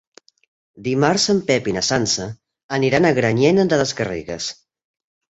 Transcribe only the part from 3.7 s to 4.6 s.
de les Garrigues.